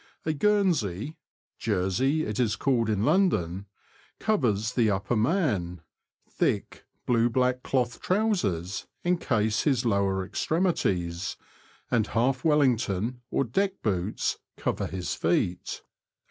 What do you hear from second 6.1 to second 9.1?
thick blue black cloth trousers